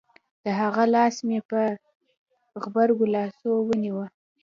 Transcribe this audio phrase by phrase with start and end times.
[0.43, 1.61] د هغه لاس مې په
[2.61, 3.99] غبرگو لاسو ونيو.